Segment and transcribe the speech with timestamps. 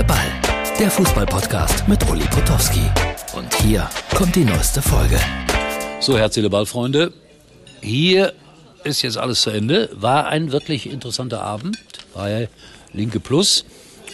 [0.00, 0.76] Seele, Ball.
[0.78, 2.80] Der Fußballpodcast mit Uli Potowski.
[3.36, 5.20] Und hier kommt die neueste Folge.
[6.00, 7.12] So, Herz, Seele, Ball, Freunde.
[7.82, 8.32] Hier
[8.84, 9.90] ist jetzt alles zu Ende.
[9.92, 11.76] War ein wirklich interessanter Abend
[12.14, 12.48] bei
[12.94, 13.66] Linke Plus.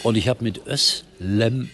[0.03, 1.69] Und ich habe mit Özlem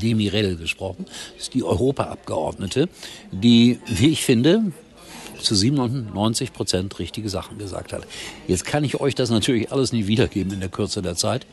[0.00, 1.06] Demirel gesprochen.
[1.34, 2.88] Das ist die Europaabgeordnete,
[3.30, 4.72] die, wie ich finde,
[5.40, 8.04] zu 97 Prozent richtige Sachen gesagt hat.
[8.48, 11.46] Jetzt kann ich euch das natürlich alles nicht wiedergeben in der Kürze der Zeit.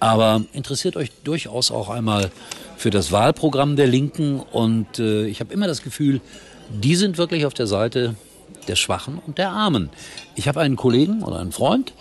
[0.00, 2.30] Aber interessiert euch durchaus auch einmal
[2.76, 4.40] für das Wahlprogramm der Linken.
[4.40, 6.20] Und äh, ich habe immer das Gefühl,
[6.70, 8.14] die sind wirklich auf der Seite
[8.68, 9.90] der Schwachen und der Armen.
[10.34, 11.92] Ich habe einen Kollegen oder einen Freund,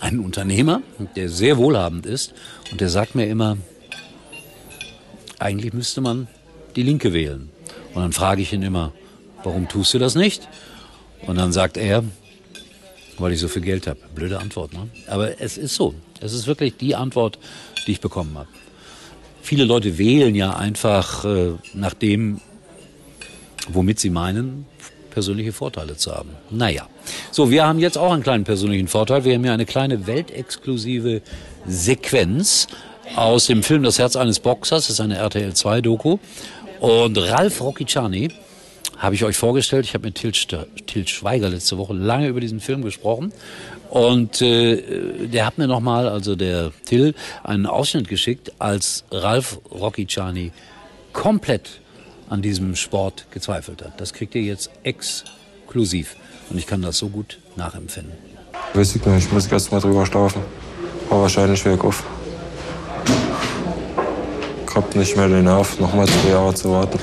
[0.00, 0.82] einen Unternehmer,
[1.16, 2.32] der sehr wohlhabend ist.
[2.70, 3.56] Und der sagt mir immer,
[5.38, 6.28] eigentlich müsste man
[6.76, 7.50] die Linke wählen.
[7.94, 8.92] Und dann frage ich ihn immer,
[9.42, 10.48] warum tust du das nicht?
[11.26, 12.04] Und dann sagt er,
[13.18, 14.00] weil ich so viel Geld habe.
[14.14, 14.88] Blöde Antwort, ne?
[15.06, 15.94] Aber es ist so.
[16.20, 17.38] Es ist wirklich die Antwort,
[17.86, 18.48] die ich bekommen habe.
[19.42, 22.40] Viele Leute wählen ja einfach äh, nach dem,
[23.68, 24.66] womit sie meinen,
[25.10, 26.30] persönliche Vorteile zu haben.
[26.50, 26.88] Naja.
[27.30, 29.24] So, wir haben jetzt auch einen kleinen persönlichen Vorteil.
[29.24, 31.22] Wir haben hier eine kleine weltexklusive
[31.66, 32.68] Sequenz
[33.16, 34.86] aus dem Film Das Herz eines Boxers.
[34.86, 36.18] Das ist eine RTL 2 Doku.
[36.78, 38.28] Und Ralf Rocchiciani
[39.00, 39.86] habe ich euch vorgestellt.
[39.86, 43.32] Ich habe mit Til, Til Schweiger letzte Woche lange über diesen Film gesprochen.
[43.88, 50.52] Und äh, der hat mir nochmal, also der Till, einen Ausschnitt geschickt, als Ralf Rocchiciani
[51.12, 51.80] komplett
[52.28, 54.00] an diesem Sport gezweifelt hat.
[54.00, 56.14] Das kriegt ihr jetzt exklusiv.
[56.50, 58.12] Und ich kann das so gut nachempfinden.
[58.74, 60.42] Weiß ich nicht, ich muss erst mal drüber schlafen.
[61.08, 62.04] Aber wahrscheinlich weg auf.
[64.68, 67.00] Ich hab nicht mehr den Nerv, nochmal zwei Jahre zu warten.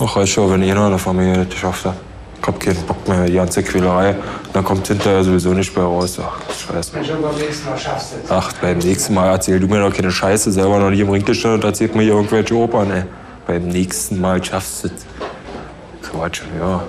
[0.00, 1.96] Ach, wenn einer in der Familie nicht geschafft hat.
[2.40, 4.14] Ich hab keinen Bock mehr, die ganze Quälerei.
[4.52, 6.18] Dann kommt hinterher sowieso nicht mehr raus.
[6.22, 7.04] Ach, scheiße.
[7.04, 8.30] Schon beim nächsten Mal schaffst du es.
[8.30, 10.52] Ach, beim nächsten Mal erzähl du mir doch keine Scheiße.
[10.52, 13.02] Selber noch nie im Ring gestanden und erzählt mir hier irgendwelche Opern, ey.
[13.46, 16.08] Beim nächsten Mal schaffst du es.
[16.08, 16.84] Quatsch, ja.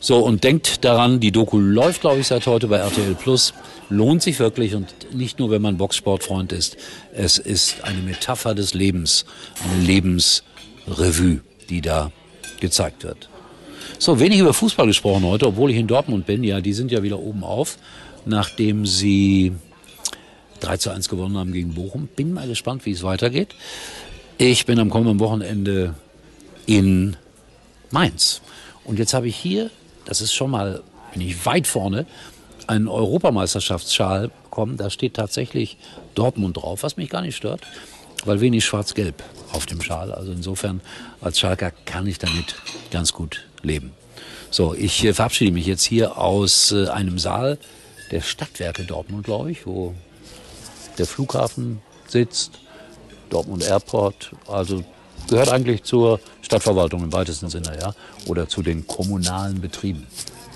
[0.00, 3.52] So, und denkt daran, die Doku läuft, glaube ich, seit heute bei RTL Plus.
[3.90, 6.76] Lohnt sich wirklich und nicht nur, wenn man Boxsportfreund ist.
[7.14, 9.24] Es ist eine Metapher des Lebens,
[9.64, 11.40] eine Lebensrevue,
[11.70, 12.12] die da
[12.60, 13.28] gezeigt wird.
[13.98, 16.44] So, wenig über Fußball gesprochen heute, obwohl ich in Dortmund bin.
[16.44, 17.78] Ja, die sind ja wieder oben auf,
[18.26, 19.52] nachdem sie
[20.60, 22.08] 3 zu 1 gewonnen haben gegen Bochum.
[22.14, 23.54] Bin mal gespannt, wie es weitergeht.
[24.36, 25.94] Ich bin am kommenden Wochenende
[26.66, 27.16] in
[27.90, 28.42] Mainz.
[28.84, 29.70] Und jetzt habe ich hier,
[30.04, 30.82] das ist schon mal,
[31.12, 32.06] bin ich weit vorne,
[32.68, 34.76] einen Europameisterschaftsschal bekommen.
[34.76, 35.78] Da steht tatsächlich
[36.14, 37.62] Dortmund drauf, was mich gar nicht stört,
[38.24, 40.12] weil wenig schwarz-gelb auf dem Schal.
[40.12, 40.80] Also insofern
[41.20, 42.56] als Schalker kann ich damit
[42.90, 43.92] ganz gut leben.
[44.50, 47.58] So, ich äh, verabschiede mich jetzt hier aus äh, einem Saal
[48.10, 49.94] der Stadtwerke Dortmund, glaube ich, wo
[50.96, 52.52] der Flughafen sitzt,
[53.28, 54.82] Dortmund Airport, also
[55.28, 57.94] gehört eigentlich zur Stadtverwaltung im weitesten Sinne, ja,
[58.26, 60.06] oder zu den kommunalen Betrieben.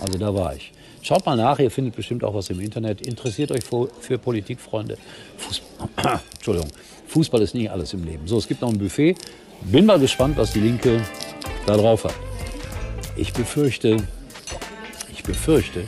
[0.01, 0.73] Also da war ich.
[1.03, 3.05] Schaut mal nach, ihr findet bestimmt auch was im Internet.
[3.05, 4.97] Interessiert euch für, für Politik, Freunde.
[5.37, 6.71] Fußball, Entschuldigung,
[7.09, 8.27] Fußball ist nicht alles im Leben.
[8.29, 9.17] So, es gibt noch ein Buffet.
[9.63, 11.03] Bin mal gespannt, was die Linke
[11.67, 12.15] da drauf hat.
[13.17, 13.97] Ich befürchte,
[15.13, 15.85] ich befürchte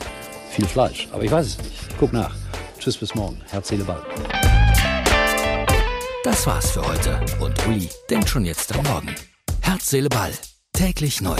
[0.51, 1.97] viel Fleisch, aber ich weiß es nicht.
[1.97, 2.35] Guck nach.
[2.77, 3.41] Tschüss, bis morgen.
[3.49, 4.03] Herz, Seele, Ball.
[6.23, 7.19] Das war's für heute.
[7.39, 9.15] Und Uli denkt schon jetzt am Morgen.
[9.61, 10.33] Herz, Seele, Ball.
[10.73, 11.37] Täglich neu.